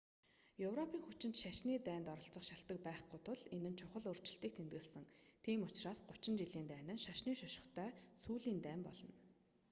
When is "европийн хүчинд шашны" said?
0.67-1.73